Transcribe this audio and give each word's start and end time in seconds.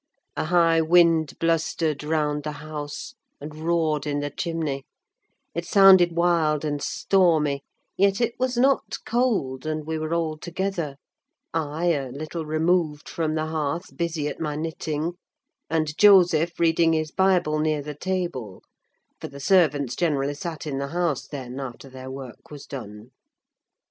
A 0.35 0.45
high 0.45 0.81
wind 0.81 1.37
blustered 1.37 2.03
round 2.03 2.41
the 2.41 2.53
house, 2.53 3.13
and 3.39 3.53
roared 3.55 4.07
in 4.07 4.19
the 4.19 4.31
chimney: 4.31 4.83
it 5.53 5.63
sounded 5.63 6.13
wild 6.15 6.65
and 6.65 6.81
stormy, 6.81 7.61
yet 7.97 8.19
it 8.19 8.33
was 8.39 8.57
not 8.57 8.97
cold, 9.05 9.67
and 9.67 9.85
we 9.85 9.99
were 9.99 10.11
all 10.11 10.37
together—I, 10.39 11.89
a 11.93 12.09
little 12.09 12.47
removed 12.47 13.07
from 13.07 13.35
the 13.35 13.45
hearth, 13.45 13.95
busy 13.95 14.27
at 14.27 14.39
my 14.39 14.55
knitting, 14.55 15.13
and 15.69 15.95
Joseph 15.99 16.59
reading 16.59 16.93
his 16.93 17.11
Bible 17.11 17.59
near 17.59 17.83
the 17.83 17.93
table 17.93 18.63
(for 19.19 19.27
the 19.27 19.39
servants 19.39 19.95
generally 19.95 20.33
sat 20.33 20.65
in 20.65 20.79
the 20.79 20.87
house 20.87 21.27
then, 21.27 21.59
after 21.59 21.89
their 21.89 22.09
work 22.09 22.49
was 22.49 22.65
done). 22.65 23.11